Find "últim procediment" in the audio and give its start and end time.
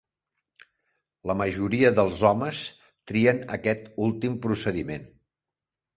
4.07-5.07